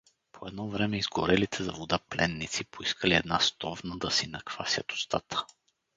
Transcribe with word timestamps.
По 0.31 0.47
едно 0.47 0.67
време 0.69 0.97
изгорелите 0.97 1.63
за 1.63 1.71
вода 1.71 1.99
пленници 1.99 2.63
поискали 2.63 3.13
една 3.15 3.39
стовна, 3.39 3.97
да 3.97 4.11
си 4.11 4.27
наквасят 4.27 4.91
устата. 4.91 5.45